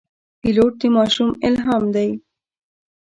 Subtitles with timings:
[0.39, 2.09] پیلوټ د ماشومانو الهام دی.